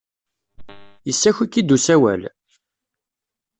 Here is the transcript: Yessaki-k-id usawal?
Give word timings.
Yessaki-k-id 1.07 1.69
usawal? 1.75 2.21